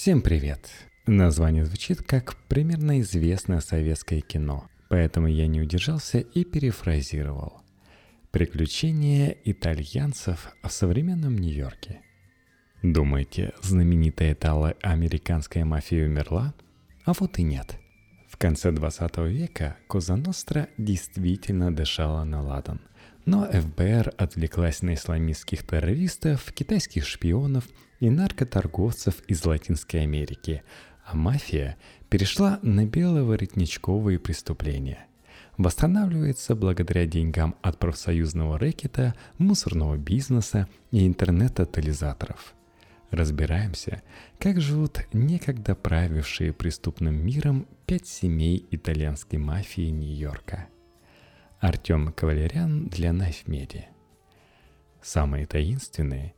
Всем 0.00 0.22
привет! 0.22 0.70
Название 1.06 1.64
звучит 1.64 2.02
как 2.02 2.36
примерно 2.46 3.00
известное 3.00 3.58
советское 3.58 4.20
кино, 4.20 4.68
поэтому 4.88 5.26
я 5.26 5.48
не 5.48 5.60
удержался 5.60 6.20
и 6.20 6.44
перефразировал. 6.44 7.62
Приключения 8.30 9.36
итальянцев 9.44 10.54
в 10.62 10.70
современном 10.70 11.36
Нью-Йорке. 11.36 12.00
Думаете, 12.80 13.54
знаменитая 13.60 14.34
итало-американская 14.34 15.64
мафия 15.64 16.06
умерла? 16.06 16.54
А 17.04 17.12
вот 17.18 17.40
и 17.40 17.42
нет. 17.42 17.80
В 18.28 18.36
конце 18.36 18.70
20 18.70 19.18
века 19.26 19.78
Коза 19.88 20.14
Ностра 20.14 20.68
действительно 20.78 21.74
дышала 21.74 22.22
на 22.22 22.40
ладан. 22.40 22.80
Но 23.24 23.50
ФБР 23.50 24.12
отвлеклась 24.16 24.80
на 24.80 24.94
исламистских 24.94 25.66
террористов, 25.66 26.52
китайских 26.52 27.04
шпионов 27.04 27.64
и 28.00 28.10
наркоторговцев 28.10 29.22
из 29.26 29.44
Латинской 29.44 30.02
Америки, 30.02 30.62
а 31.04 31.16
мафия 31.16 31.76
перешла 32.08 32.58
на 32.62 32.86
беловоротничковые 32.86 34.18
преступления. 34.18 35.06
Восстанавливается 35.56 36.54
благодаря 36.54 37.06
деньгам 37.06 37.56
от 37.62 37.78
профсоюзного 37.78 38.58
рэкета, 38.58 39.14
мусорного 39.38 39.96
бизнеса 39.96 40.68
и 40.92 41.06
интернет-тотализаторов. 41.06 42.54
Разбираемся, 43.10 44.02
как 44.38 44.60
живут 44.60 45.06
некогда 45.12 45.74
правившие 45.74 46.52
преступным 46.52 47.14
миром 47.14 47.66
пять 47.86 48.06
семей 48.06 48.66
итальянской 48.70 49.38
мафии 49.38 49.88
Нью-Йорка. 49.88 50.68
Артем 51.58 52.12
Кавалерян 52.12 52.86
для 52.86 53.10
Knife. 53.10 53.86
Самые 55.02 55.46
таинственные 55.46 56.34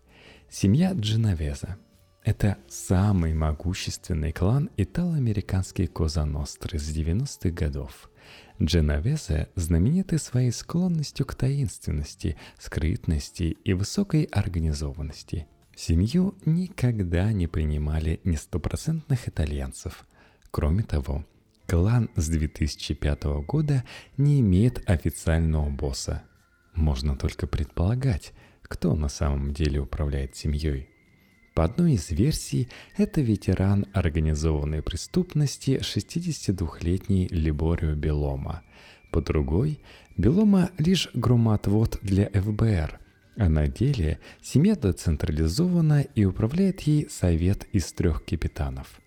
Семья 0.52 0.94
Дженовеза– 0.94 1.78
это 2.24 2.58
самый 2.66 3.34
могущественный 3.34 4.32
клан 4.32 4.68
итало-американской 4.76 5.86
Коза 5.86 6.26
Ностры 6.26 6.76
с 6.76 6.90
90-х 6.90 7.50
годов. 7.50 8.10
Дженовезе 8.60 9.48
знамениты 9.54 10.18
своей 10.18 10.50
склонностью 10.50 11.24
к 11.24 11.36
таинственности, 11.36 12.36
скрытности 12.58 13.56
и 13.64 13.74
высокой 13.74 14.24
организованности. 14.24 15.46
Семью 15.76 16.34
никогда 16.44 17.32
не 17.32 17.46
принимали 17.46 18.20
не 18.24 18.36
стопроцентных 18.36 19.28
итальянцев. 19.28 20.04
Кроме 20.50 20.82
того, 20.82 21.24
клан 21.68 22.10
с 22.16 22.28
2005 22.28 23.22
года 23.46 23.84
не 24.16 24.40
имеет 24.40 24.82
официального 24.90 25.70
босса. 25.70 26.24
Можно 26.74 27.14
только 27.14 27.46
предполагать– 27.46 28.32
кто 28.70 28.94
на 28.94 29.08
самом 29.08 29.52
деле 29.52 29.80
управляет 29.80 30.36
семьей. 30.36 30.88
По 31.54 31.64
одной 31.64 31.94
из 31.94 32.10
версий, 32.10 32.68
это 32.96 33.20
ветеран 33.20 33.86
организованной 33.92 34.80
преступности 34.80 35.80
62-летний 35.82 37.26
Либорио 37.32 37.94
Белома. 37.96 38.62
По 39.10 39.20
другой, 39.20 39.80
Белома 40.16 40.70
лишь 40.78 41.10
громоотвод 41.14 41.98
для 42.02 42.30
ФБР, 42.30 43.00
а 43.36 43.48
на 43.48 43.66
деле 43.66 44.20
семья 44.40 44.76
децентрализована 44.76 46.02
и 46.14 46.24
управляет 46.24 46.80
ей 46.82 47.08
совет 47.10 47.66
из 47.72 47.92
трех 47.92 48.24
капитанов. 48.24 49.00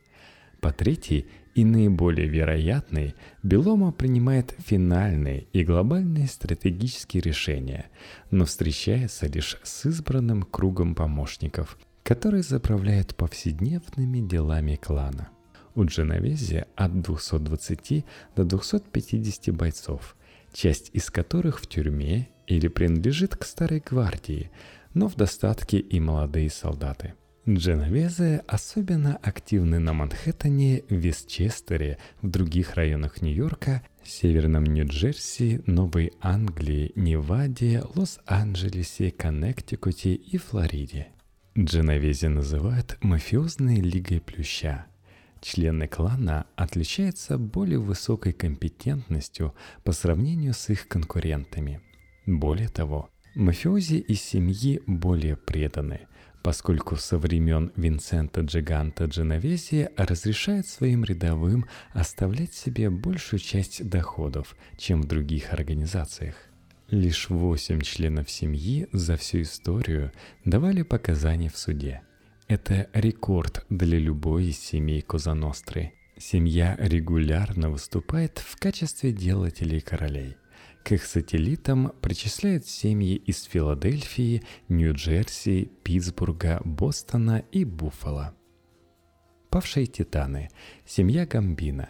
По 0.59 0.73
третьей 0.73 1.25
и 1.55 1.65
наиболее 1.65 2.27
вероятный, 2.27 3.15
Белома 3.43 3.91
принимает 3.91 4.55
финальные 4.59 5.47
и 5.53 5.63
глобальные 5.63 6.27
стратегические 6.27 7.21
решения, 7.21 7.89
но 8.31 8.45
встречается 8.45 9.27
лишь 9.27 9.57
с 9.63 9.85
избранным 9.85 10.43
кругом 10.43 10.95
помощников, 10.95 11.77
которые 12.03 12.43
заправляют 12.43 13.15
повседневными 13.15 14.27
делами 14.27 14.75
клана. 14.75 15.29
У 15.75 15.85
Дженовези 15.85 16.65
от 16.75 17.01
220 17.01 18.05
до 18.35 18.43
250 18.43 19.55
бойцов, 19.55 20.15
часть 20.53 20.89
из 20.93 21.09
которых 21.09 21.59
в 21.59 21.67
тюрьме 21.67 22.29
или 22.47 22.67
принадлежит 22.67 23.35
к 23.35 23.43
старой 23.45 23.79
гвардии, 23.79 24.51
но 24.93 25.07
в 25.07 25.15
достатке 25.15 25.79
и 25.79 25.99
молодые 25.99 26.49
солдаты– 26.49 27.13
Дженовезе 27.47 28.41
особенно 28.47 29.17
активны 29.17 29.77
на 29.77 29.91
Манхэттене, 29.91 30.83
Вестчестере, 30.87 31.97
в 32.21 32.29
других 32.29 32.75
районах 32.75 33.21
Нью-Йорка, 33.21 33.81
Северном 34.01 34.63
Нью-Джерси, 34.63 35.61
Новой 35.65 36.13
Англии, 36.21 36.93
Неваде, 36.95 37.83
Лос-Анджелесе, 37.95 39.11
Коннектикуте 39.11 40.13
и 40.13 40.37
Флориде. 40.37 41.09
Дженовезе 41.57 42.29
называют 42.29 42.97
мафиозной 43.01 43.81
лигой 43.81 44.21
плюща. 44.21 44.85
Члены 45.41 45.89
клана 45.89 46.45
отличаются 46.55 47.37
более 47.37 47.79
высокой 47.79 48.31
компетентностью 48.31 49.53
по 49.83 49.91
сравнению 49.91 50.53
с 50.53 50.69
их 50.69 50.87
конкурентами. 50.87 51.81
Более 52.25 52.69
того, 52.69 53.09
мафиози 53.35 53.95
из 53.95 54.21
семьи 54.21 54.81
более 54.87 55.35
преданы– 55.35 56.07
поскольку 56.43 56.97
со 56.97 57.17
времен 57.17 57.71
Винсента 57.77 58.41
Джиганта 58.41 59.05
Дженовези 59.05 59.89
разрешает 59.95 60.67
своим 60.67 61.05
рядовым 61.05 61.65
оставлять 61.93 62.53
себе 62.53 62.89
большую 62.89 63.39
часть 63.39 63.87
доходов, 63.89 64.55
чем 64.77 65.01
в 65.01 65.07
других 65.07 65.53
организациях. 65.53 66.35
Лишь 66.89 67.29
восемь 67.29 67.81
членов 67.81 68.29
семьи 68.29 68.87
за 68.91 69.15
всю 69.15 69.41
историю 69.41 70.11
давали 70.43 70.83
показания 70.83 71.49
в 71.49 71.57
суде. 71.57 72.01
Это 72.49 72.87
рекорд 72.93 73.65
для 73.69 73.97
любой 73.97 74.47
из 74.47 74.59
семей 74.59 75.01
Козаностры. 75.01 75.93
Семья 76.17 76.75
регулярно 76.77 77.69
выступает 77.69 78.37
в 78.37 78.59
качестве 78.59 79.13
делателей 79.13 79.79
королей– 79.79 80.35
к 80.83 80.91
их 80.91 81.05
сателлитам 81.05 81.93
причисляют 82.01 82.67
семьи 82.67 83.15
из 83.15 83.43
Филадельфии, 83.43 84.43
Нью-Джерси, 84.67 85.71
Питтсбурга, 85.83 86.61
Бостона 86.65 87.43
и 87.51 87.63
Буффало. 87.63 88.35
Павшие 89.49 89.85
титаны– 89.85 90.49
семья 90.85 91.25
Гамбина. 91.25 91.89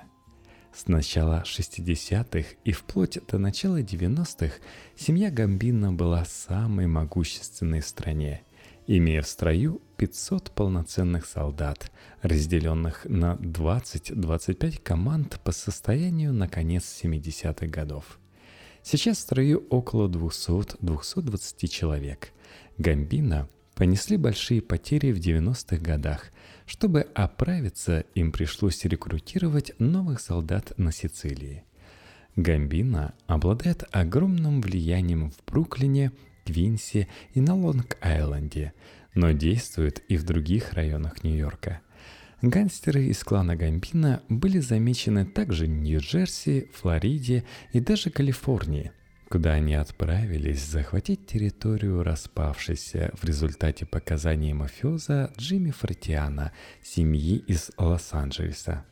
С 0.74 0.88
начала 0.88 1.44
60-х 1.46 2.50
и 2.64 2.72
вплоть 2.72 3.20
до 3.28 3.38
начала 3.38 3.82
90-х 3.82 4.56
семья 4.96 5.32
Гамбина 5.32 5.92
была 5.92 6.26
самой 6.26 6.88
могущественной 6.88 7.82
в 7.82 7.88
стране, 7.88 8.44
имея 8.86 9.22
в 9.22 9.28
строю 9.28 9.82
500 9.98 10.52
полноценных 10.52 11.26
солдат, 11.26 11.92
разделенных 12.22 13.06
на 13.06 13.36
20-25 13.36 14.82
команд 14.82 15.40
по 15.44 15.52
состоянию 15.52 16.34
на 16.34 16.48
конец 16.48 17.02
70-х 17.04 17.66
годов– 17.68 18.20
Сейчас 18.84 19.18
в 19.18 19.22
строю 19.22 19.66
около 19.70 20.10
200-220 20.10 21.68
человек. 21.68 22.34
Гамбина 22.78 23.48
понесли 23.76 24.18
большие 24.18 24.62
потери 24.62 25.14
в 25.14 25.20
90-х 25.20 25.78
годах. 25.78 26.32
Чтобы 26.66 27.08
оправиться, 27.16 28.04
им 28.14 28.34
пришлось 28.34 28.84
рекрутировать 28.84 29.72
новых 29.80 30.20
солдат 30.20 30.74
на 30.78 30.92
Сицилии. 30.92 31.64
Гамбина 32.36 33.14
обладает 33.26 33.86
огромным 33.92 34.62
влиянием 34.62 35.32
в 35.32 35.36
Бруклине, 35.46 36.12
Квинсе 36.46 37.08
и 37.34 37.40
на 37.40 37.52
Лонг-Айленде, 37.56 38.74
но 39.16 39.32
действует 39.32 40.04
и 40.10 40.18
в 40.18 40.24
других 40.24 40.74
районах 40.74 41.24
Нью-Йорка– 41.24 41.80
Гангстеры 42.44 43.06
из 43.06 43.24
клана 43.24 43.56
Гамбина 43.56 44.22
были 44.28 44.60
замечены 44.60 45.26
также 45.26 45.66
в 45.66 45.70
Нью-Джерси, 45.70 46.70
Флориде 46.74 47.46
и 47.72 47.80
даже 47.80 48.10
Калифорнии, 48.10 48.92
куда 49.30 49.54
они 49.54 49.76
отправились 49.76 50.62
захватить 50.62 51.26
территорию 51.26 52.04
распавшейся 52.04 53.12
в 53.14 53.24
результате 53.24 53.86
показаний 53.86 54.52
мафиоза 54.52 55.32
Джимми 55.38 55.72
Фортиана, 55.72 56.52
семьи 56.84 57.38
из 57.38 57.72
Лос-Анджелеса. 57.78 58.84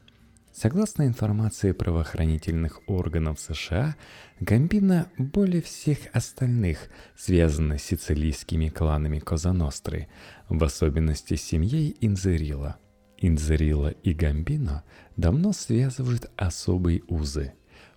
Согласно 0.54 1.06
информации 1.06 1.74
правоохранительных 1.74 2.80
органов 2.88 3.38
США, 3.38 3.98
Гамбина 4.40 5.10
более 5.18 5.62
всех 5.62 5.98
остальных 6.14 6.88
связана 7.18 7.78
с 7.78 7.84
сицилийскими 7.84 8.70
кланами 8.70 9.20
Козаностры, 9.20 10.08
в 10.48 10.64
особенности 10.64 11.36
семьей 11.36 11.98
Инзерила– 12.00 12.78
Инзерила 13.22 13.90
и 13.90 14.14
Гамбино 14.14 14.84
давно 15.16 15.54
связывают 15.54 16.30
особые 16.36 17.04
узы. 17.08 17.54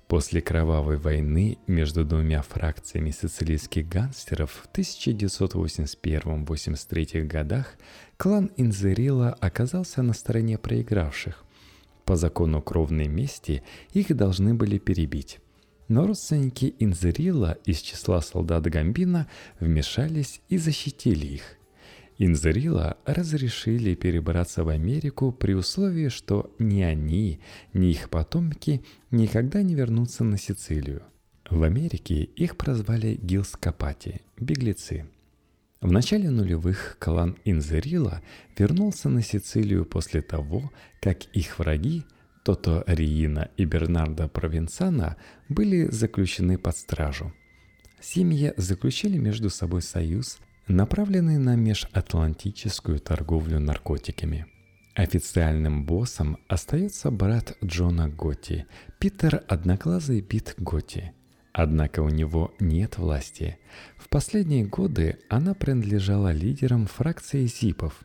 После 0.06 0.42
кровавой 0.42 0.98
войны 0.98 1.56
между 1.66 2.04
двумя 2.04 2.42
фракциями 2.42 3.10
сицилийских 3.10 3.88
гангстеров 3.88 4.52
в 4.52 4.68
1981-83 4.76 7.22
годах 7.22 7.76
клан 8.18 8.50
Инзерила 8.58 9.30
оказался 9.40 10.02
на 10.02 10.12
стороне 10.12 10.58
проигравших. 10.58 11.42
По 12.04 12.16
закону 12.16 12.60
кровной 12.60 13.08
мести 13.08 13.62
их 13.94 14.14
должны 14.14 14.52
были 14.52 14.76
перебить. 14.76 15.40
Но 15.88 16.06
родственники 16.06 16.74
Инзерила 16.78 17.56
из 17.64 17.78
числа 17.78 18.20
солдат 18.20 18.64
Гамбина 18.64 19.26
вмешались 19.58 20.42
и 20.50 20.58
защитили 20.58 21.24
их– 21.26 21.56
Инзерила 22.18 22.96
разрешили 23.06 23.94
перебраться 23.94 24.62
в 24.62 24.68
Америку 24.68 25.32
при 25.32 25.54
условии, 25.54 26.08
что 26.08 26.54
ни 26.58 26.82
они, 26.82 27.40
ни 27.72 27.90
их 27.90 28.08
потомки 28.08 28.84
никогда 29.10 29.62
не 29.62 29.74
вернутся 29.74 30.22
на 30.22 30.38
Сицилию. 30.38 31.02
В 31.50 31.62
Америке 31.62 32.22
их 32.22 32.56
прозвали 32.56 33.18
Гилскопати– 33.20 34.20
беглецы. 34.38 35.06
В 35.80 35.92
начале 35.92 36.30
нулевых 36.30 36.96
клан 36.98 37.36
Инзерила 37.44 38.22
вернулся 38.56 39.08
на 39.08 39.20
Сицилию 39.20 39.84
после 39.84 40.22
того, 40.22 40.72
как 41.02 41.24
их 41.34 41.58
враги 41.58 42.04
Тото 42.44 42.84
Риина 42.86 43.50
и 43.56 43.64
Бернардо 43.64 44.28
Провенцана 44.28 45.16
были 45.48 45.90
заключены 45.90 46.58
под 46.58 46.76
стражу. 46.76 47.32
Семьи 48.00 48.52
заключили 48.56 49.18
между 49.18 49.50
собой 49.50 49.82
союз, 49.82 50.38
направленный 50.68 51.38
на 51.38 51.56
межатлантическую 51.56 52.98
торговлю 53.00 53.60
наркотиками. 53.60 54.46
Официальным 54.94 55.84
боссом 55.84 56.38
остается 56.48 57.10
брат 57.10 57.56
Джона 57.64 58.08
Готти, 58.08 58.66
Питер 58.98 59.42
Одноглазый 59.48 60.20
Бит 60.20 60.54
Готти. 60.58 61.12
Однако 61.52 62.00
у 62.00 62.08
него 62.08 62.52
нет 62.60 62.98
власти. 62.98 63.58
В 63.96 64.08
последние 64.08 64.64
годы 64.64 65.18
она 65.28 65.54
принадлежала 65.54 66.32
лидерам 66.32 66.86
фракции 66.86 67.46
Зипов. 67.46 68.02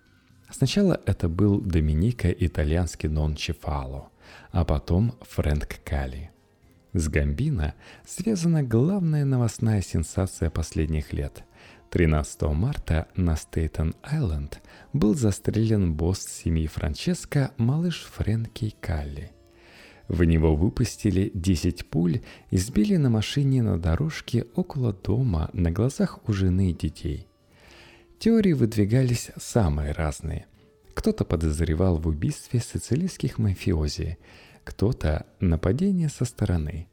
Сначала 0.49 0.99
это 1.05 1.29
был 1.29 1.59
Доминика 1.59 2.31
итальянский 2.31 3.09
Нон 3.09 3.35
Чефало– 3.35 4.09
а 4.51 4.65
потом 4.65 5.15
Фрэнк 5.21 5.83
Калли. 5.83 6.31
С 6.93 7.07
Гамбино 7.07 7.75
связана 8.05 8.63
главная 8.63 9.25
новостная 9.25 9.81
сенсация 9.81 10.49
последних 10.49 11.13
лет. 11.13 11.43
13 11.91 12.41
марта 12.53 13.07
на 13.15 13.35
Стейтен-Айленд 13.35 14.59
был 14.93 15.15
застрелен 15.15 15.93
босс 15.95 16.19
семьи 16.19 16.67
Франческо, 16.67 17.51
малыш 17.57 18.07
Фрэнки 18.13 18.75
Калли. 18.79 19.31
В 20.07 20.23
него 20.23 20.55
выпустили 20.55 21.31
10 21.33 21.87
пуль 21.87 22.21
и 22.51 22.57
сбили 22.57 22.97
на 22.97 23.09
машине 23.09 23.63
на 23.63 23.79
дорожке 23.79 24.45
около 24.53 24.93
дома 24.93 25.49
на 25.53 25.71
глазах 25.71 26.19
у 26.27 26.31
жены 26.33 26.69
и 26.69 26.73
детей. 26.73 27.27
Теории 28.19 28.53
выдвигались 28.53 29.31
самые 29.37 29.91
разные. 29.91 30.45
Кто-то 30.93 31.25
подозревал 31.25 31.97
в 31.97 32.07
убийстве 32.07 32.59
сицилийских 32.59 33.39
мафиози, 33.39 34.19
кто-то 34.63 35.25
нападение 35.39 36.09
со 36.09 36.25
стороны, 36.25 36.87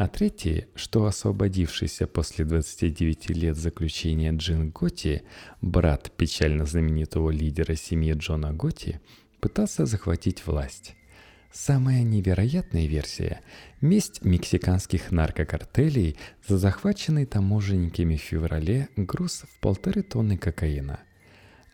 а 0.00 0.08
третий, 0.08 0.64
что 0.74 1.04
освободившийся 1.04 2.06
после 2.06 2.46
29 2.46 3.28
лет 3.36 3.54
заключения 3.54 4.32
Джин 4.32 4.70
Готи, 4.70 5.24
брат 5.60 6.10
печально 6.16 6.64
знаменитого 6.64 7.28
лидера 7.28 7.74
семьи 7.74 8.14
Джона 8.14 8.54
Готи, 8.54 8.98
пытался 9.40 9.84
захватить 9.84 10.46
власть. 10.46 10.94
Самая 11.52 12.02
невероятная 12.02 12.86
версия– 12.86 13.42
месть 13.82 14.24
мексиканских 14.24 15.12
наркокартелей 15.12 16.16
за 16.48 16.56
захваченный 16.56 17.26
таможенниками 17.26 18.16
в 18.16 18.22
феврале 18.22 18.88
груз 18.96 19.42
в 19.52 19.60
полторы 19.60 20.02
тонны 20.02 20.38
кокаина– 20.38 21.00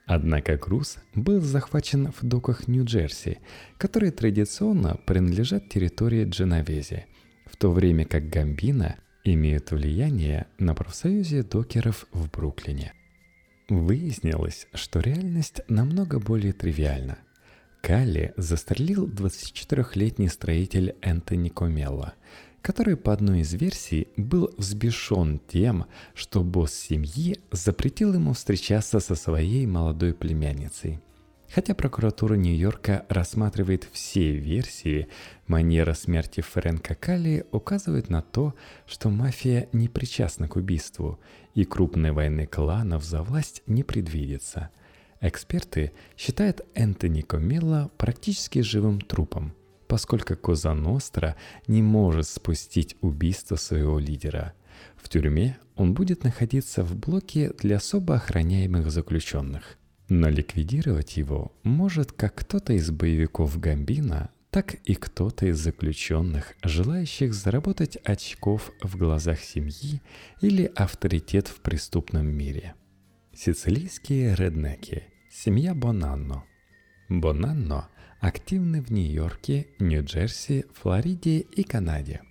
Однако 0.07 0.57
груз 0.57 0.99
был 1.17 1.41
захвачен 1.41 2.13
в 2.13 2.25
доках 2.25 2.69
Нью-Джерси, 2.69 3.39
которые 3.77 4.13
традиционно 4.13 5.01
принадлежат 5.05 5.69
территории 5.69 6.25
Дженовези, 6.25 7.07
в 7.47 7.57
то 7.57 7.71
время 7.71 8.05
как 8.05 8.29
Гамбина 8.29 8.97
имеет 9.25 9.71
влияние 9.71 10.47
на 10.59 10.75
профсоюзе 10.75 11.43
докеров 11.43 12.07
в 12.13 12.31
Бруклине. 12.31 12.93
Выяснилось, 13.69 14.69
что 14.75 15.01
реальность 15.01 15.63
намного 15.69 16.21
более 16.21 16.53
тривиальна. 16.53 17.19
Калли 17.81 18.35
застрелил 18.37 19.09
24-летний 19.09 20.29
строитель 20.29 20.95
Энтони 21.01 21.49
Комелло– 21.49 22.15
который 22.67 22.97
по 22.97 23.13
одной 23.13 23.43
из 23.43 23.55
версий 23.55 24.09
был 24.17 24.53
взбешен 24.59 25.41
тем, 25.47 25.87
что 26.15 26.43
босс 26.43 26.75
семьи 26.75 27.39
запретил 27.53 28.13
ему 28.13 28.33
встречаться 28.33 28.99
со 28.99 29.15
своей 29.15 29.67
молодой 29.67 30.13
племянницей. 30.13 30.99
Хотя 31.55 31.75
прокуратура 31.75 32.35
Нью-Йорка 32.35 33.07
рассматривает 33.09 33.89
все 33.93 34.33
версии, 34.33 35.09
манера 35.47 35.95
смерти 35.95 36.41
Фрэнка 36.41 36.95
Калли 36.95 37.47
указывает 37.53 38.11
на 38.11 38.21
то, 38.21 38.55
что 38.87 39.11
мафия 39.11 39.69
не 39.73 39.89
причастна 39.89 40.49
к 40.49 40.57
убийству, 40.57 41.21
и 41.55 41.65
крупной 41.65 42.13
войны 42.13 42.47
кланов 42.47 43.05
за 43.05 43.23
власть 43.23 43.63
не 43.67 43.85
предвидится. 43.85 44.71
Эксперты 45.21 45.93
считают 46.17 46.63
Энтони 46.75 47.23
Комелло 47.23 47.91
практически 47.97 48.61
живым 48.61 49.01
трупом– 49.01 49.55
поскольку 49.87 50.37
Коза 50.37 50.75
Ностра 50.75 51.37
не 51.67 51.83
может 51.83 52.29
спустить 52.29 52.97
убийство 53.01 53.57
своего 53.57 53.99
лидера. 53.99 54.53
В 54.97 55.09
тюрьме 55.09 55.59
он 55.75 55.95
будет 55.95 56.25
находиться 56.25 56.83
в 56.83 56.97
блоке 56.97 57.53
для 57.59 57.77
особо 57.77 58.17
охраняемых 58.17 58.91
заключенных. 58.91 59.79
Но 60.09 60.29
ликвидировать 60.29 61.17
его 61.17 61.53
может 61.63 62.13
как 62.13 62.37
кто-то 62.37 62.73
из 62.73 62.91
боевиков 62.91 63.59
Гамбина, 63.59 64.31
так 64.51 64.75
и 64.85 64.95
кто-то 64.95 65.47
из 65.47 65.59
заключенных, 65.59 66.55
желающих 66.63 67.35
заработать 67.35 67.97
очков 68.05 68.73
в 68.81 68.97
глазах 68.97 69.41
семьи 69.41 70.01
или 70.41 70.71
авторитет 70.77 71.49
в 71.49 71.61
преступном 71.61 72.27
мире. 72.27 72.75
Сицилийские 73.35 74.35
реднеки. 74.35 75.05
Семья 75.31 75.75
Бонанно. 75.75 76.45
Бонанно 77.09 77.89
активны 78.21 78.81
в 78.81 78.91
Нью-Йорке, 78.91 79.67
Нью-Джерси, 79.79 80.65
Флориде 80.73 81.41
и 81.41 81.63
Канаде. 81.63 82.23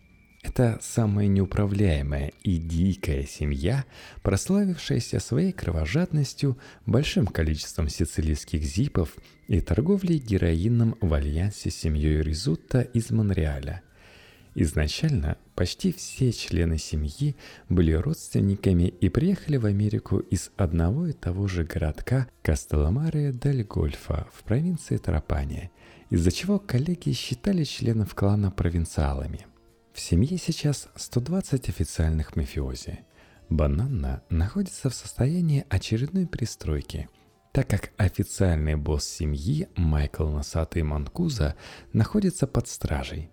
Это 0.47 0.77
самая 0.79 1.25
неуправляемая 1.25 2.31
и 2.43 2.57
дикая 2.57 3.23
семья, 3.23 3.83
прославившаяся 4.21 5.19
своей 5.19 5.51
кровожадностью, 5.51 6.59
большим 6.85 7.25
количеством 7.25 7.89
сицилийских 7.89 8.61
зипов 8.61 9.15
и 9.47 9.59
торговлей 9.59 10.19
героином 10.19 10.97
в 11.01 11.11
альянсе 11.15 11.71
с 11.71 11.75
семьей 11.75 12.21
Ризутта 12.21 12.81
из 12.81 13.09
Монреаля. 13.09 13.81
Изначально 14.53 15.37
почти 15.55 15.91
все 15.91 16.31
члены 16.31 16.77
семьи 16.77 17.35
были 17.67 17.93
родственниками 17.93 18.83
и 18.83 19.09
приехали 19.09 19.57
в 19.57 19.65
Америку 19.65 20.19
из 20.19 20.51
одного 20.57 21.07
и 21.07 21.13
того 21.13 21.47
же 21.47 21.63
городка 21.63 22.27
Кастеломаре 22.43 23.33
дель 23.33 23.63
Гольфа 23.63 24.27
в 24.31 24.43
провинции 24.43 24.97
Тропания, 24.97 25.71
из-за 26.11 26.31
чего 26.31 26.59
коллеги 26.59 27.13
считали 27.13 27.63
членов 27.63 28.13
клана 28.13 28.51
провинциалами. 28.51 29.47
В 29.95 29.99
семье 30.01 30.37
сейчас 30.37 30.89
120 30.95 31.69
официальных 31.69 32.35
мафиози. 32.35 32.99
Бананна 33.49 34.21
находится 34.29 34.91
в 34.91 34.93
состоянии 34.93 35.65
очередной 35.69 36.27
пристройки– 36.27 37.09
так 37.55 37.69
как 37.69 37.91
официальный 37.95 38.75
босс 38.75 39.05
семьи 39.05 39.69
Майкл 39.77 40.27
Носатый 40.27 40.83
Манкуза 40.83 41.55
находится 41.93 42.47
под 42.47 42.67
стражей. 42.67 43.29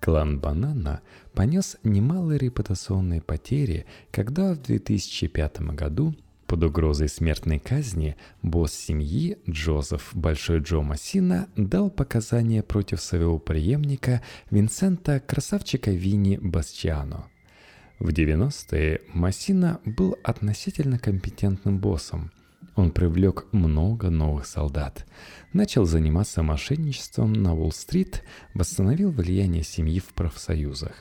Клан 0.00 0.38
Банана 0.38 1.00
понес 1.34 1.76
немалые 1.82 2.38
репутационные 2.38 3.20
потери, 3.20 3.84
когда 4.12 4.54
в 4.54 4.62
2005 4.62 5.62
году 5.74 6.14
под 6.48 6.64
угрозой 6.64 7.08
смертной 7.08 7.60
казни 7.60 8.16
босс 8.42 8.72
семьи 8.72 9.38
Джозеф 9.48 10.10
Большой 10.14 10.60
Джо 10.60 10.80
Массина 10.80 11.46
дал 11.56 11.90
показания 11.90 12.62
против 12.62 13.00
своего 13.00 13.38
преемника 13.38 14.22
Винсента 14.50 15.20
Красавчика 15.20 15.90
Винни 15.90 16.38
Басчиано. 16.38 17.26
В 18.00 18.08
90-е 18.08 19.02
Массина 19.12 19.80
был 19.84 20.16
относительно 20.24 20.98
компетентным 20.98 21.78
боссом, 21.78 22.32
он 22.78 22.92
привлек 22.92 23.46
много 23.50 24.08
новых 24.08 24.46
солдат, 24.46 25.04
начал 25.52 25.84
заниматься 25.84 26.44
мошенничеством 26.44 27.32
на 27.32 27.54
Уолл-стрит, 27.54 28.22
восстановил 28.54 29.10
влияние 29.10 29.64
семьи 29.64 29.98
в 29.98 30.14
профсоюзах. 30.14 30.94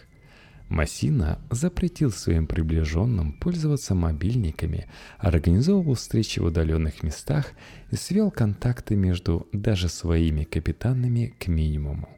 Массина 0.70 1.40
запретил 1.50 2.12
своим 2.12 2.46
приближенным 2.46 3.34
пользоваться 3.34 3.96
мобильниками, 3.96 4.88
организовывал 5.18 5.96
встречи 5.96 6.40
в 6.40 6.46
удаленных 6.46 7.04
местах 7.04 7.54
и 7.92 7.96
свел 7.96 8.32
контакты 8.32 8.96
между 8.96 9.48
даже 9.54 9.88
своими 9.88 10.44
капитанами 10.44 11.34
к 11.40 11.48
минимуму. 11.48 12.10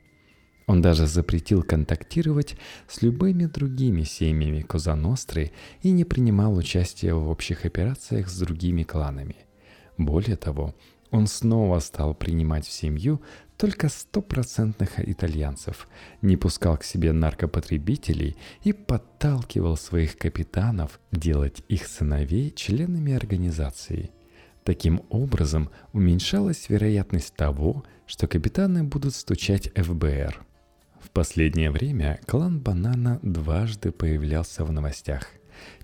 Он 0.67 0.81
даже 0.81 1.07
запретил 1.07 1.63
контактировать 1.63 2.55
с 2.87 3.01
любыми 3.01 3.45
другими 3.45 4.03
семьями 4.03 4.61
Козаностры 4.61 5.51
и 5.81 5.91
не 5.91 6.03
принимал 6.03 6.55
участия 6.55 7.13
в 7.13 7.27
общих 7.29 7.65
операциях 7.65 8.29
с 8.29 8.39
другими 8.39 8.83
кланами– 8.83 9.35
более 9.99 10.37
того, 10.37 10.75
он 11.11 11.27
снова 11.27 11.79
стал 11.79 12.15
принимать 12.15 12.65
в 12.65 12.71
семью 12.71 13.21
только 13.59 13.89
стопроцентных 13.89 15.05
итальянцев, 15.05 15.89
не 16.21 16.37
пускал 16.37 16.77
к 16.77 16.85
себе 16.85 17.11
наркопотребителей 17.11 18.37
и 18.63 18.71
подталкивал 18.71 19.75
своих 19.75 20.17
капитанов 20.17 21.01
делать 21.11 21.61
их 21.67 21.85
сыновей 21.85 22.51
членами 22.51 23.13
организации. 23.13 24.11
Таким 24.63 25.01
образом, 25.09 25.69
уменьшалась 25.91 26.69
вероятность 26.69 27.35
того, 27.35 27.83
что 28.07 28.27
капитаны 28.27 28.85
будут 28.85 29.13
стучать 29.13 29.69
ФБР. 29.75 30.41
В 31.01 31.09
последнее 31.09 31.69
время 31.69 32.21
клан 32.27 32.61
Банана 32.61 33.19
дважды 33.23 33.91
появлялся 33.91 34.63
в 34.63 34.71
новостях. 34.71 35.27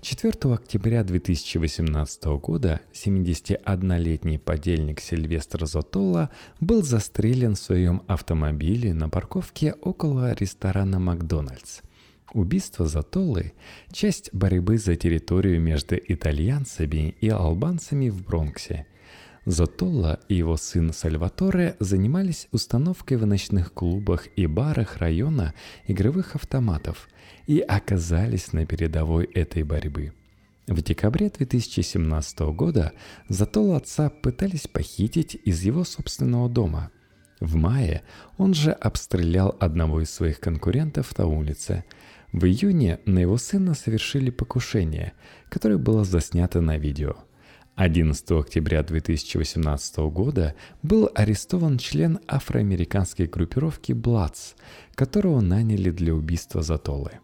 4 0.00 0.54
октября 0.54 1.04
2018 1.04 2.24
года 2.40 2.80
71-летний 2.92 4.38
подельник 4.38 5.00
Сильвестр 5.00 5.66
Зотолла 5.66 6.30
был 6.60 6.82
застрелен 6.82 7.54
в 7.54 7.58
своем 7.58 8.02
автомобиле 8.06 8.94
на 8.94 9.08
парковке 9.08 9.74
около 9.80 10.32
ресторана 10.32 10.98
«Макдональдс». 10.98 11.80
Убийство 12.32 12.86
Затоллы– 12.86 13.52
часть 13.92 14.32
борьбы 14.32 14.78
за 14.78 14.96
территорию 14.96 15.60
между 15.60 15.96
итальянцами 15.96 17.16
и 17.20 17.28
албанцами 17.28 18.08
в 18.08 18.22
Бронксе. 18.22 18.86
Зотолла 19.46 20.18
и 20.28 20.34
его 20.34 20.56
сын 20.56 20.92
Сальваторе 20.92 21.76
занимались 21.78 22.48
установкой 22.50 23.16
в 23.16 23.26
ночных 23.26 23.72
клубах 23.72 24.26
и 24.34 24.46
барах 24.46 24.96
района 24.96 25.54
игровых 25.86 26.34
автоматов 26.34 27.08
и 27.46 27.60
оказались 27.60 28.52
на 28.52 28.66
передовой 28.66 29.24
этой 29.24 29.62
борьбы. 29.62 30.12
В 30.66 30.82
декабре 30.82 31.30
2017 31.30 32.40
года 32.56 32.92
Затола 33.28 33.76
отца 33.76 34.10
пытались 34.10 34.66
похитить 34.66 35.38
из 35.44 35.62
его 35.62 35.84
собственного 35.84 36.48
дома. 36.48 36.90
В 37.38 37.54
мае 37.54 38.02
он 38.38 38.52
же 38.52 38.72
обстрелял 38.72 39.56
одного 39.60 40.00
из 40.00 40.10
своих 40.10 40.40
конкурентов 40.40 41.16
на 41.16 41.26
улице– 41.26 41.84
в 42.32 42.44
июне 42.44 42.98
на 43.06 43.20
его 43.20 43.38
сына 43.38 43.74
совершили 43.74 44.28
покушение, 44.28 45.14
которое 45.48 45.78
было 45.78 46.04
заснято 46.04 46.60
на 46.60 46.76
видео. 46.76 47.16
11 47.76 48.30
октября 48.30 48.82
2018 48.82 49.98
года 50.10 50.54
был 50.82 51.10
арестован 51.14 51.76
член 51.76 52.18
афроамериканской 52.26 53.26
группировки 53.26 53.92
«Бладс», 53.92 54.54
которого 54.94 55.42
наняли 55.42 55.90
для 55.90 56.14
убийства 56.14 56.62
Затолы. 56.62 57.20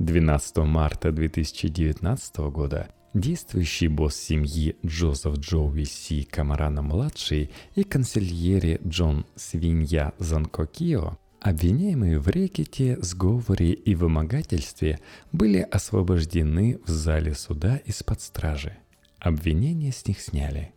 12 0.00 0.56
марта 0.58 1.12
2019 1.12 2.36
года 2.50 2.88
действующий 3.14 3.86
босс 3.86 4.16
семьи 4.16 4.76
Джозеф 4.84 5.38
Джоуи 5.38 5.84
Си 5.84 6.24
Камарана-младший 6.28 7.50
и 7.76 7.84
консильери 7.84 8.80
Джон 8.84 9.24
Свинья 9.36 10.12
Занкокио 10.18 11.18
Обвиняемые 11.40 12.18
в 12.18 12.26
рэкете, 12.28 12.98
сговоре 13.02 13.74
и 13.74 13.94
вымогательстве 13.94 14.98
были 15.30 15.58
освобождены 15.58 16.80
в 16.84 16.88
зале 16.88 17.34
суда 17.34 17.76
из-под 17.84 18.22
стражи. 18.22 18.78
Обвинения 19.24 19.90
с 19.90 20.06
них 20.06 20.20
сняли. 20.20 20.74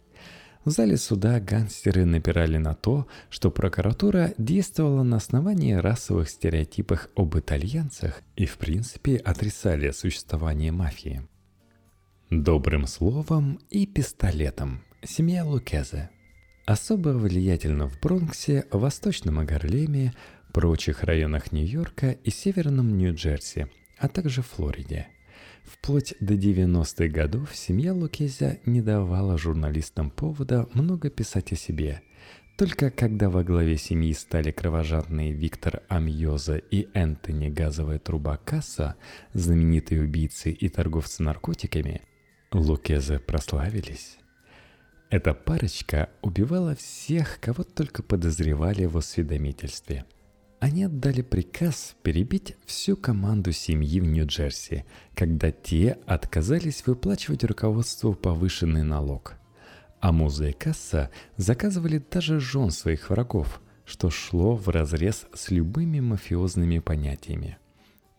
В 0.64 0.70
зале 0.70 0.96
суда 0.96 1.42
гангстеры 1.42 2.06
напирали 2.06 2.56
на 2.56 2.76
то, 2.76 3.06
что 3.30 3.52
прокуратура 3.52 4.34
действовала 4.38 5.04
на 5.04 5.18
основании 5.18 5.74
расовых 5.74 6.30
стереотипов 6.30 7.10
об 7.18 7.38
итальянцах 7.38 8.22
и 8.38 8.46
в 8.46 8.58
принципе 8.58 9.18
отрицали 9.18 9.92
существование 9.92 10.72
мафии. 10.72 11.28
Добрым 12.30 12.88
словом 12.88 13.60
и 13.70 13.86
пистолетом. 13.86 14.82
Семья 15.04 15.44
Лукезе. 15.44 16.10
Особо 16.66 17.10
влиятельно 17.10 17.90
в 17.90 18.00
Бронксе, 18.00 18.66
Восточном 18.72 19.46
Гарлеме, 19.46 20.14
прочих 20.54 21.04
районах 21.04 21.52
Нью-Йорка 21.52 22.12
и 22.12 22.30
северном 22.30 22.98
Нью-Джерси, 22.98 23.68
а 23.98 24.08
также 24.08 24.42
Флориде. 24.42 25.08
Вплоть 25.68 26.16
до 26.22 26.36
90-х 26.36 27.10
годов 27.10 27.54
семья 27.54 27.94
Лукезя 27.94 28.60
не 28.66 28.82
давала 28.82 29.38
журналистам 29.38 30.10
повода 30.10 30.66
много 30.74 31.10
писать 31.10 31.52
о 31.52 31.58
себе. 31.58 32.02
Только 32.58 32.90
когда 32.90 33.30
во 33.30 33.44
главе 33.44 33.78
семьи 33.78 34.14
стали 34.14 34.52
кровожадные 34.52 35.34
Виктор 35.34 35.84
Амьоза 35.90 36.56
и 36.58 36.88
Энтони 36.94 37.50
Газовая 37.50 38.00
труба 38.00 38.38
Касса, 38.38 38.96
знаменитые 39.34 40.02
убийцы 40.02 40.52
и 40.52 40.70
торговцы 40.70 41.22
наркотиками, 41.22 42.02
Лукезы 42.54 43.20
прославились. 43.20 44.18
Эта 45.10 45.34
парочка 45.34 46.10
убивала 46.22 46.76
всех, 46.76 47.40
кого 47.42 47.64
только 47.64 48.04
подозревали 48.04 48.86
в 48.86 48.98
осведомительстве– 48.98 50.06
они 50.60 50.86
отдали 50.86 51.22
приказ 51.22 51.96
перебить 52.02 52.56
всю 52.66 52.98
команду 52.98 53.52
семьи 53.52 54.00
в 54.00 54.06
Нью-Джерси, 54.06 54.86
когда 55.14 55.52
те 55.52 55.98
отказались 56.06 56.86
выплачивать 56.86 57.44
руководству 57.44 58.14
повышенный 58.14 58.84
налог. 58.84 59.36
А 60.00 60.12
Муза 60.12 60.50
и 60.50 60.54
Касса 60.54 61.12
заказывали 61.38 62.04
даже 62.12 62.40
жен 62.40 62.72
своих 62.72 63.10
врагов, 63.10 63.62
что 63.86 64.10
шло 64.10 64.56
вразрез 64.56 65.28
с 65.34 65.52
любыми 65.52 66.00
мафиозными 66.00 66.80
понятиями. 66.80 67.58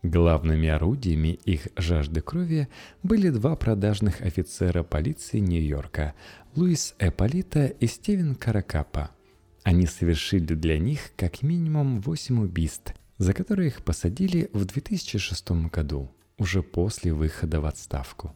Главными 0.01 0.69
орудиями 0.69 1.39
их 1.43 1.67
жажды 1.75 2.21
крови 2.21 2.69
были 3.03 3.29
два 3.29 3.57
продажных 3.57 4.21
офицера 4.21 4.83
полиции 4.83 5.39
Нью-Йорка– 5.39 6.13
Луис 6.55 6.95
Эполита 6.99 7.65
и 7.65 7.85
Стивен 7.85 8.35
Каракапа– 8.35 9.11
они 9.63 9.85
совершили 9.85 10.53
для 10.53 10.77
них 10.77 11.11
как 11.15 11.41
минимум 11.41 12.01
8 12.01 12.41
убийств, 12.41 12.93
за 13.17 13.33
которые 13.33 13.67
их 13.67 13.83
посадили 13.83 14.49
в 14.53 14.65
2006 14.65 15.51
году, 15.71 16.11
уже 16.37 16.63
после 16.63 17.13
выхода 17.13 17.61
в 17.61 17.65
отставку. 17.65 18.35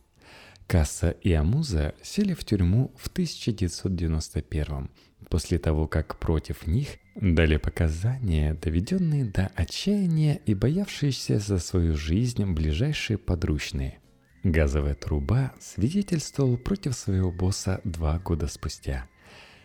Касса 0.67 1.11
и 1.11 1.31
Амуза 1.33 1.93
сели 2.01 2.33
в 2.33 2.43
тюрьму 2.43 2.93
в 2.97 3.07
1991 3.07 4.89
после 5.29 5.59
того, 5.59 5.87
как 5.87 6.19
против 6.19 6.67
них 6.67 6.89
дали 7.15 7.57
показания, 7.57 8.53
доведенные 8.53 9.25
до 9.25 9.47
отчаяния 9.55 10.39
и 10.45 10.53
боявшиеся 10.53 11.39
за 11.39 11.59
свою 11.59 11.95
жизнь 11.95 12.45
ближайшие 12.45 13.17
подручные. 13.17 13.99
Газовая 14.43 14.95
труба 14.95 15.53
свидетельствовал 15.59 16.57
против 16.57 16.95
своего 16.95 17.31
босса 17.31 17.79
два 17.83 18.19
года 18.19 18.47
спустя– 18.47 19.07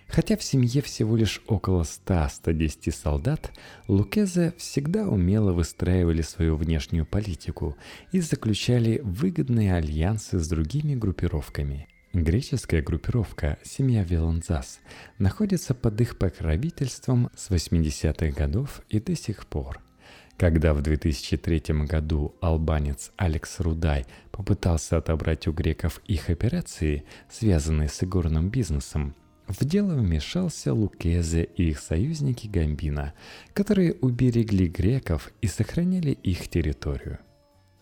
Хотя 0.08 0.36
в 0.36 0.42
семье 0.42 0.80
всего 0.82 1.16
лишь 1.16 1.42
около 1.46 1.82
100-110 1.82 2.92
солдат, 2.92 3.52
Лукезе 3.86 4.54
всегда 4.56 5.06
умело 5.06 5.52
выстраивали 5.52 6.22
свою 6.22 6.56
внешнюю 6.56 7.06
политику 7.06 7.76
и 8.10 8.20
заключали 8.20 9.00
выгодные 9.04 9.74
альянсы 9.74 10.38
с 10.38 10.48
другими 10.48 10.94
группировками. 10.94 11.86
Греческая 12.14 12.82
группировка 12.82 13.58
«Семья 13.62 14.02
Веланзас» 14.02 14.80
находится 15.18 15.74
под 15.74 16.00
их 16.00 16.16
покровительством 16.16 17.28
с 17.36 17.50
80-х 17.50 18.30
годов 18.30 18.80
и 18.88 18.98
до 18.98 19.14
сих 19.14 19.46
пор. 19.46 19.78
Когда 20.38 20.72
в 20.72 20.80
2003 20.80 21.84
году 21.84 22.34
албанец 22.40 23.12
Алекс 23.16 23.60
Рудай 23.60 24.06
попытался 24.30 24.96
отобрать 24.96 25.46
у 25.48 25.52
греков 25.52 26.00
их 26.06 26.30
операции, 26.30 27.04
связанные 27.28 27.88
с 27.88 28.02
игорным 28.02 28.48
бизнесом, 28.48 29.14
в 29.48 29.64
дело 29.64 29.94
вмешался 29.94 30.74
Лукезе 30.74 31.44
и 31.56 31.70
их 31.70 31.80
союзники 31.80 32.46
Гамбина, 32.46 33.14
которые 33.54 33.94
уберегли 33.94 34.68
греков 34.68 35.32
и 35.40 35.46
сохраняли 35.46 36.10
их 36.10 36.48
территорию. 36.48 37.18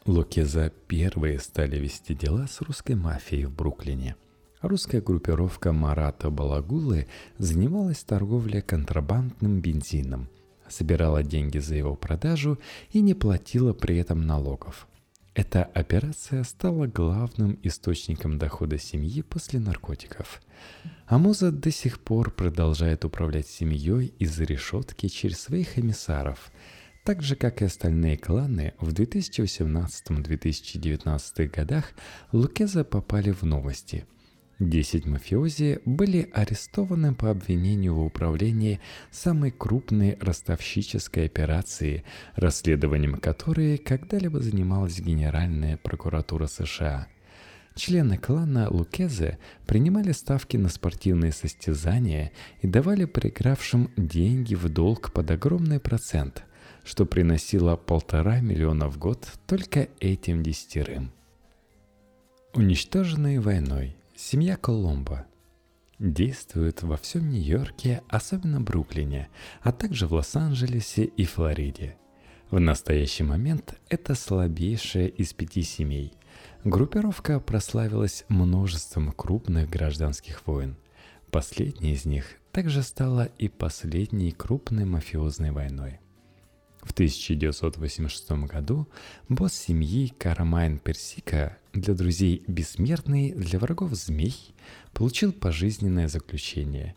Лукеза 0.07 0.73
первые 0.87 1.41
стали 1.41 1.79
вести 1.79 2.15
дела 2.15 2.47
с 2.47 2.61
русской 2.61 2.95
мафией 2.95 3.47
в 3.47 3.51
Бруклине. 3.51 4.15
Русская 4.63 5.01
группировка 5.01 5.73
Марата 5.73 6.31
Балагулы 6.31 7.09
занималась 7.39 8.05
торговлей 8.05 8.63
контрабандным 8.63 9.61
бензином, 9.61 10.29
собирала 10.69 11.25
деньги 11.25 11.59
за 11.59 11.75
его 11.75 11.97
продажу 11.97 12.59
и 12.93 13.01
не 13.01 13.15
платила 13.15 13.73
при 13.73 13.99
этом 13.99 14.25
налогов. 14.25 14.87
Эта 15.37 15.63
операция 15.65 16.43
стала 16.45 16.87
главным 16.87 17.59
источником 17.63 18.39
дохода 18.39 18.79
семьи 18.79 19.21
после 19.21 19.61
наркотиков. 19.61 20.41
Амуза 21.07 21.53
до 21.53 21.71
сих 21.71 22.01
пор 22.01 22.31
продолжает 22.31 23.05
управлять 23.05 23.47
семьей 23.47 24.15
из-за 24.19 24.45
решетки 24.45 25.09
через 25.09 25.41
своих 25.41 25.79
эмиссаров. 25.79 26.51
Так 27.05 27.23
же, 27.23 27.37
как 27.37 27.61
и 27.61 27.67
остальные 27.67 28.17
кланы, 28.17 28.73
в 28.81 28.95
2018-2019 28.95 31.47
годах 31.49 31.93
Лукеза 32.33 32.83
попали 32.83 33.31
в 33.31 33.43
новости. 33.43 34.07
Десять 34.59 35.05
мафиози 35.05 35.81
были 35.85 36.31
арестованы 36.33 37.15
по 37.15 37.31
обвинению 37.31 37.95
в 37.95 38.05
управлении 38.05 38.81
самой 39.11 39.51
крупной 39.51 40.17
ростовщической 40.19 41.27
операции, 41.27 42.05
расследованием 42.37 43.17
которой 43.17 43.77
когда-либо 43.77 44.41
занималась 44.41 44.99
Генеральная 44.99 45.77
прокуратура 45.77 46.47
США– 46.47 47.07
Члены 47.77 48.17
клана 48.17 48.71
Лукезе 48.71 49.39
принимали 49.67 50.13
ставки 50.13 50.57
на 50.57 50.71
спортивные 50.71 51.31
состязания 51.31 52.33
и 52.63 52.67
давали 52.67 53.05
проигравшим 53.05 53.91
деньги 53.99 54.55
в 54.55 54.71
долг 54.71 55.13
под 55.13 55.31
огромный 55.31 55.79
процент, 55.79 56.45
что 56.85 57.05
приносило 57.05 57.77
полтора 57.77 58.41
миллиона 58.41 58.89
в 58.89 58.97
год 58.97 59.29
только 59.47 59.89
этим 60.01 60.43
десятерым. 60.43 61.13
Уничтоженные 62.55 63.41
войной. 63.41 63.95
Семья 64.19 64.57
Коломбо. 64.57 65.27
действуют 65.99 66.83
во 66.83 66.97
всем 66.97 67.29
Нью-Йорке, 67.29 68.03
особенно 68.09 68.63
Бруклине, 68.63 69.29
а 69.61 69.73
также 69.73 70.07
в 70.07 70.15
Лос-Анджелесе 70.15 71.05
и 71.05 71.27
Флориде. 71.27 71.99
В 72.51 72.59
настоящий 72.59 73.25
момент 73.25 73.79
это 73.91 74.15
слабейшая 74.15 75.09
из 75.09 75.35
пяти 75.35 75.61
семей. 75.61 76.15
Группировка 76.65 77.41
прославилась 77.41 78.25
множеством 78.31 79.13
крупных 79.13 79.69
гражданских 79.69 80.47
войн. 80.47 80.79
Последняя 81.31 81.93
из 81.93 82.07
них 82.07 82.25
также 82.53 82.83
стала 82.83 83.27
и 83.37 83.49
последней 83.49 84.33
крупной 84.33 84.87
мафиозной 84.87 85.51
войной. 85.51 86.01
В 86.87 86.93
1986 86.93 88.31
году 88.47 88.87
босс 89.29 89.55
семьи 89.55 90.13
Кармайн 90.19 90.79
Персика 90.79 91.59
для 91.73 91.95
друзей 91.95 92.45
бессмертный, 92.47 93.33
для 93.33 93.59
врагов 93.59 93.93
змей 93.95 94.55
получил 94.93 95.33
пожизненное 95.33 96.07
заключение. 96.07 96.95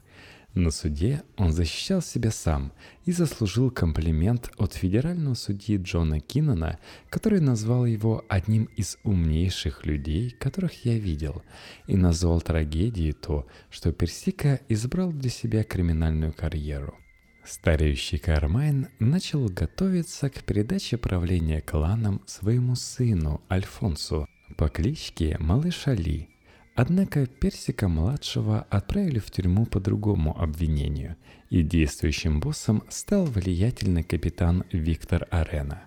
На 0.53 0.69
суде 0.69 1.23
он 1.37 1.51
защищал 1.51 2.03
себя 2.03 2.29
сам 2.29 2.71
и 3.05 3.11
заслужил 3.11 3.71
комплимент 3.71 4.51
от 4.57 4.73
федерального 4.73 5.33
судьи 5.33 5.77
Джона 5.77 6.19
Киннона, 6.19 6.77
который 7.09 7.39
назвал 7.39 7.87
его 7.87 8.23
одним 8.29 8.65
из 8.75 8.99
умнейших 9.03 9.87
людей, 9.87 10.29
которых 10.29 10.85
я 10.85 10.99
видел, 10.99 11.41
и 11.87 11.97
назвал 11.97 12.41
трагедией 12.41 13.13
то, 13.13 13.47
что 13.71 13.91
Персика 13.91 14.61
избрал 14.69 15.11
для 15.11 15.31
себя 15.31 15.63
криминальную 15.63 16.31
карьеру– 16.31 16.93
Стареющий 17.49 18.19
Кармайн 18.19 18.89
начал 18.99 19.49
готовиться 19.49 20.29
к 20.29 20.43
передаче 20.43 20.97
правления 20.97 21.61
кланом 21.61 22.21
своему 22.27 22.75
сыну 22.75 23.41
Альфонсу 23.49 24.27
по 24.55 24.69
кличке 24.69 25.35
Малыш 25.39 25.87
Али. 25.87 26.29
Однако 26.75 27.25
Персика-младшего 27.25 28.67
отправили 28.69 29.17
в 29.17 29.31
тюрьму 29.31 29.65
по 29.65 29.79
другому 29.79 30.39
обвинению, 30.39 31.15
и 31.49 31.63
действующим 31.63 32.39
боссом 32.39 32.83
стал 32.87 33.25
влиятельный 33.25 34.03
капитан 34.03 34.63
Виктор 34.71 35.27
Арена. 35.31 35.81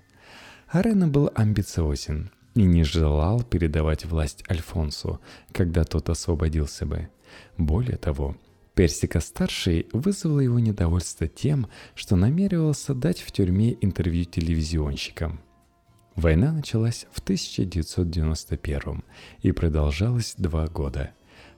Арена 0.67 1.07
был 1.07 1.31
амбициозен 1.33 2.33
и 2.57 2.63
не 2.63 2.83
желал 2.83 3.45
передавать 3.45 4.05
власть 4.05 4.43
Альфонсу, 4.51 5.21
когда 5.53 5.85
тот 5.85 6.11
освободился 6.11 6.87
бы. 6.87 7.09
Более 7.57 7.99
того, 7.99 8.37
Персика-старший 8.75 9.87
вызвал 9.93 10.41
его 10.41 10.59
недовольство 10.59 11.29
тем, 11.29 11.69
что 11.95 12.17
намеревался 12.17 12.95
дать 12.95 13.21
в 13.21 13.31
тюрьме 13.31 13.77
интервью 13.81 14.25
телевизионщикам. 14.25 15.41
Война 16.15 16.53
началась 16.53 17.07
в 17.11 17.21
1991 17.21 19.03
и 19.43 19.53
продолжалась 19.53 20.35
два 20.39 20.67
года. 20.69 21.11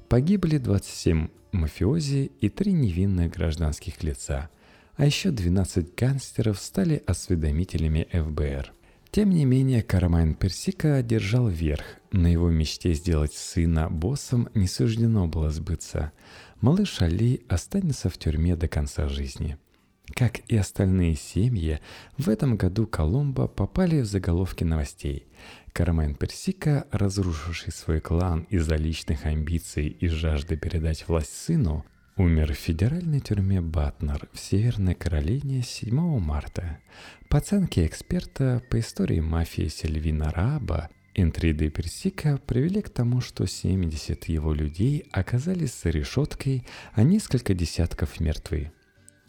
Погибли 0.09 0.59
27 0.59 1.28
мафиози 1.52 2.33
и 2.40 2.49
три 2.49 2.73
невинных 2.73 3.33
гражданских 3.33 4.02
лица, 4.02 4.50
а 4.97 5.06
еще 5.06 5.30
12 5.30 5.94
гангстеров 5.97 6.59
стали 6.59 7.02
осведомителями 7.06 8.09
ФБР. 8.12 8.73
Тем 9.11 9.30
не 9.30 9.44
менее, 9.44 9.83
Кармайн 9.83 10.35
Персика 10.35 10.97
одержал 10.97 11.47
верх. 11.47 11.85
На 12.11 12.26
его 12.26 12.50
мечте 12.50 12.92
сделать 12.94 13.33
сына 13.33 13.88
боссом 13.88 14.49
не 14.54 14.66
суждено 14.66 15.28
было 15.28 15.50
сбыться– 15.50 16.11
малыш 16.64 17.02
Али 17.02 17.42
останется 17.47 18.09
в 18.09 18.16
тюрьме 18.16 18.56
до 18.56 18.68
конца 18.68 19.06
жизни. 19.06 19.59
Как 20.14 20.38
и 20.49 20.56
остальные 20.56 21.14
семьи, 21.14 21.78
в 22.16 22.30
этом 22.30 22.56
году 22.56 22.87
Коломбо 22.87 23.49
попали 23.49 24.00
в 24.00 24.06
заголовки 24.06 24.64
новостей. 24.64 25.26
Кармен 25.75 26.14
Персика, 26.14 26.87
разрушивший 26.90 27.71
свой 27.71 28.00
клан 28.00 28.47
из-за 28.49 28.76
личных 28.76 29.26
амбиций 29.26 29.88
и 29.88 30.09
жажды 30.09 30.56
передать 30.56 31.06
власть 31.06 31.37
сыну, 31.37 31.85
умер 32.16 32.54
в 32.54 32.56
федеральной 32.56 33.21
тюрьме 33.21 33.61
Батнер 33.61 34.26
в 34.33 34.38
Северной 34.38 34.94
Каролине 34.94 35.62
7 35.62 36.18
марта. 36.18 36.78
По 37.28 37.38
оценке 37.38 37.85
эксперта 37.85 38.62
по 38.71 38.80
истории 38.80 39.21
мафии 39.21 39.68
Сильвина 39.68 40.31
Раба, 40.31 40.88
Интриды 41.16 41.70
Персика 41.70 42.38
привели 42.38 42.83
к 42.83 42.90
тому, 42.90 43.20
что 43.20 43.46
70 43.46 44.24
его 44.24 44.53
людей 44.53 45.07
оказались 45.12 45.81
за 45.81 45.90
решеткой, 45.90 46.66
а 46.92 47.05
несколько 47.05 47.55
десятков 47.55 48.18
мертвы. 48.18 48.72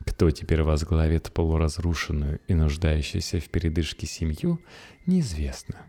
Кто 0.03 0.31
теперь 0.31 0.63
возглавит 0.63 1.31
полуразрушенную 1.31 2.39
и 2.47 2.55
нуждающуюся 2.55 3.39
в 3.39 3.49
передышке 3.49 4.07
семью, 4.07 4.59
неизвестно. 5.05 5.85